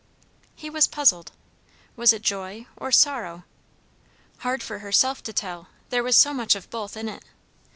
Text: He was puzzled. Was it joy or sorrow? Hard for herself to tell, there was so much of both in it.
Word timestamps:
He 0.55 0.67
was 0.67 0.87
puzzled. 0.87 1.31
Was 1.95 2.11
it 2.11 2.23
joy 2.23 2.65
or 2.75 2.91
sorrow? 2.91 3.43
Hard 4.39 4.63
for 4.63 4.79
herself 4.79 5.21
to 5.21 5.31
tell, 5.31 5.67
there 5.91 6.01
was 6.01 6.17
so 6.17 6.33
much 6.33 6.55
of 6.55 6.71
both 6.71 6.97
in 6.97 7.07
it. 7.07 7.23